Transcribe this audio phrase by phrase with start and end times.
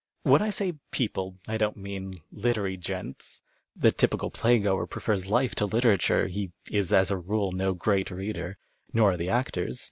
[0.23, 3.43] When I say" people'' I don't mean" littery gents."
[3.75, 6.25] The typical playgoer prefers life to litera ture.
[6.25, 8.57] He is as a rule no great reader.
[8.91, 9.79] Nor are the actors.